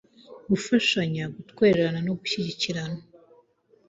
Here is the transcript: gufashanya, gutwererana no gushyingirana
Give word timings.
gufashanya, 0.49 1.23
gutwererana 1.35 1.99
no 2.07 2.13
gushyingirana 2.19 3.01